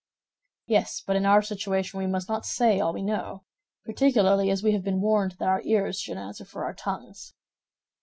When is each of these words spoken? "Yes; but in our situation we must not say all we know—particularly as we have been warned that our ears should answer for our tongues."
"Yes; 0.65 1.03
but 1.05 1.15
in 1.15 1.27
our 1.27 1.43
situation 1.43 1.99
we 1.99 2.07
must 2.07 2.27
not 2.27 2.43
say 2.43 2.79
all 2.79 2.91
we 2.91 3.03
know—particularly 3.03 4.49
as 4.49 4.63
we 4.63 4.71
have 4.71 4.83
been 4.83 4.99
warned 4.99 5.33
that 5.33 5.47
our 5.47 5.61
ears 5.63 5.99
should 5.99 6.17
answer 6.17 6.43
for 6.43 6.63
our 6.65 6.73
tongues." 6.73 7.35